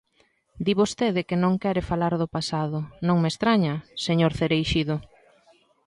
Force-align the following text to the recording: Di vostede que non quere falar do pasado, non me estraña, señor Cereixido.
Di 0.65 0.73
vostede 0.81 1.21
que 1.27 1.37
non 1.43 1.53
quere 1.63 1.87
falar 1.89 2.13
do 2.21 2.27
pasado, 2.35 2.77
non 3.07 3.17
me 3.21 3.29
estraña, 3.33 3.73
señor 4.05 4.31
Cereixido. 4.39 4.95